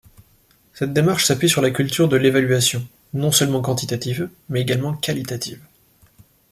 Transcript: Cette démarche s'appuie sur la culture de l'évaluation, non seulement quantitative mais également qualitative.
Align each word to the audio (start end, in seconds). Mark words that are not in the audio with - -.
Cette 0.73 0.93
démarche 0.93 1.25
s'appuie 1.25 1.47
sur 1.47 1.61
la 1.61 1.69
culture 1.69 2.09
de 2.09 2.15
l'évaluation, 2.17 2.87
non 3.13 3.31
seulement 3.31 3.61
quantitative 3.61 4.31
mais 4.49 4.59
également 4.61 4.95
qualitative. 4.95 5.61